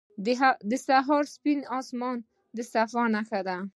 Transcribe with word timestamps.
•د 0.69 0.71
سهار 0.87 1.23
سپین 1.35 1.59
آسمان 1.79 2.17
د 2.55 2.57
صفا 2.71 3.03
نښه 3.15 3.41
ده. 3.47 3.57